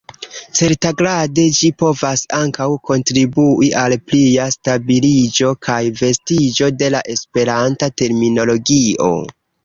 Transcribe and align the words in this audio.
Certagrade 0.59 1.43
ĝi 1.55 1.67
povas 1.81 2.21
ankaŭ 2.37 2.65
kontribui 2.89 3.67
al 3.81 3.93
plia 4.11 4.47
stabiliĝo 4.55 5.51
kaj 5.67 5.75
vastiĝo 5.99 6.71
de 6.79 6.89
la 6.95 7.03
Esperanta 7.17 7.91
terminologio. 8.03 9.11